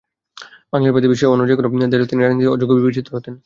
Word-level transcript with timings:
বাংলাদেশ 0.71 0.93
বাদে 0.95 1.07
বিশ্বের 1.11 1.31
অন্য 1.33 1.43
যেকোনো 1.49 1.67
দেশে 1.83 1.95
হলে 1.95 2.09
তিনি 2.09 2.21
রাজনীতিতে 2.21 2.53
অযোগ্য 2.55 2.73
বিবেচিত 2.77 3.07
হতেন। 3.15 3.33